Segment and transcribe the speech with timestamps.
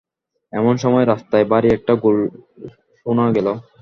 [0.53, 2.17] এমন সময় রাস্তায় ভারি একটা গোল
[2.99, 3.47] শুনা গেল।